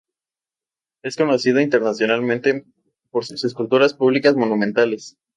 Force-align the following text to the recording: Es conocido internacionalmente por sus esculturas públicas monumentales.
Es 1.03 1.15
conocido 1.15 1.59
internacionalmente 1.61 2.65
por 3.11 3.23
sus 3.23 3.43
esculturas 3.43 3.93
públicas 3.93 4.35
monumentales. 4.35 5.15